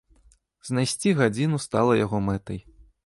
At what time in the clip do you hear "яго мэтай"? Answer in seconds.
2.05-2.59